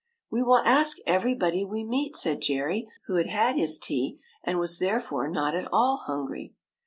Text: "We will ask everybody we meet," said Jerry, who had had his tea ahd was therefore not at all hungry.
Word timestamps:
"We 0.31 0.41
will 0.41 0.57
ask 0.57 0.97
everybody 1.05 1.63
we 1.63 1.83
meet," 1.83 2.15
said 2.15 2.41
Jerry, 2.41 2.87
who 3.05 3.17
had 3.17 3.27
had 3.27 3.55
his 3.55 3.77
tea 3.77 4.17
ahd 4.47 4.57
was 4.57 4.79
therefore 4.79 5.27
not 5.27 5.53
at 5.53 5.71
all 5.71 5.97
hungry. 5.97 6.55